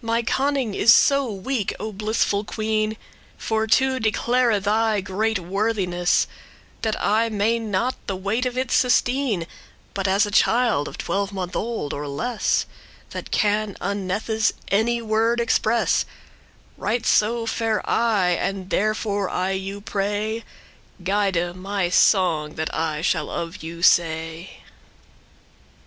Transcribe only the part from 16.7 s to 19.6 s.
Right so fare I; and therefore, I